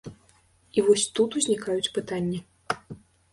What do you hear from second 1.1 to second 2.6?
тут узнікаюць пытанні.